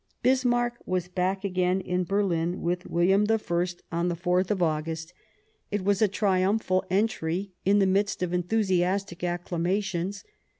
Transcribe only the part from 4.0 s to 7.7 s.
the 4th of August; it was a triumphal entry